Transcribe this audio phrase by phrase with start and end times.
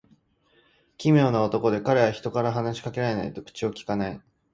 [0.97, 4.21] 奇妙な男で、彼は人から話し掛けられないと口をきかない。